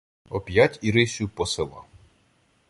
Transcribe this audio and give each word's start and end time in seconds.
Оп'ять 0.29 0.79
Ірисю 0.81 1.27
посила: 1.29 1.83